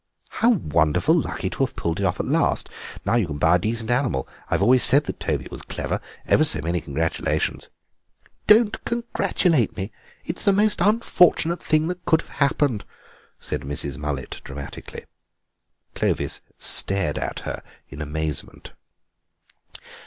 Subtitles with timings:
[0.29, 2.69] "How wonderfully lucky to have pulled it off at last!
[3.05, 4.27] Now you can buy a decent animal.
[4.49, 6.01] I've always said that Toby was clever.
[6.25, 7.69] Ever so many congratulations."
[8.47, 9.91] "Don't congratulate me.
[10.25, 12.83] It's the most unfortunate thing that could have happened!"
[13.37, 13.99] said Mrs.
[13.99, 15.05] Mullet dramatically.
[15.93, 18.71] Clovis stared at her in amazement.